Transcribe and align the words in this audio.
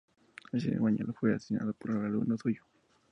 En 0.51 0.57
ese 0.57 0.69
mismo 0.71 0.89
lugar 0.89 1.13
fue 1.13 1.35
asesinado 1.35 1.73
por 1.73 1.91
un 1.91 2.03
alumno 2.05 2.35
suyo. 2.35 2.63